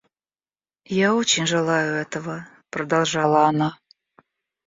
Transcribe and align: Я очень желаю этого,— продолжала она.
Я 0.89 1.13
очень 1.13 1.45
желаю 1.45 1.93
этого,— 1.97 2.47
продолжала 2.71 3.45
она. 3.47 3.77